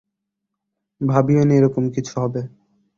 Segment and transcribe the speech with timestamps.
[1.01, 2.41] ভাবিওনি এরকম কিছু হবে।